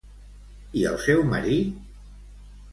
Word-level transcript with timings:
I 0.79 0.87
el 0.93 0.97
seu 1.05 1.23
marit? 1.35 1.79